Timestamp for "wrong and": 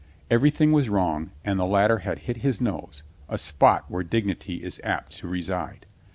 0.89-1.59